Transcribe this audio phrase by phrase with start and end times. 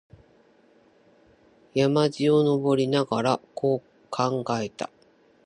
[1.75, 4.89] 山路を登りながら、こう考えた。